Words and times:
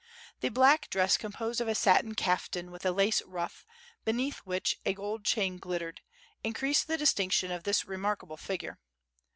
The 0.39 0.49
black 0.49 0.89
dress 0.89 1.15
composed 1.15 1.61
of 1.61 1.67
a 1.67 1.75
satin 1.75 2.15
kaftan 2.15 2.71
with 2.71 2.87
a 2.87 2.91
lace 2.91 3.21
ruff, 3.21 3.67
beneath 4.03 4.37
which 4.39 4.75
a 4.83 4.95
gold 4.95 5.23
chain 5.23 5.59
glittered, 5.59 6.01
increased 6.43 6.87
the 6.87 6.97
distinction 6.97 7.51
of 7.51 7.65
this 7.65 7.85
remarkable 7.85 8.37
figure. 8.37 8.79